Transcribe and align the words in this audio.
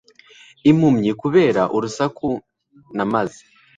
Impumyi 0.69 1.11
kubera 1.21 1.61
urusaku 1.75 2.27
na 2.95 3.05
maze 3.13 3.41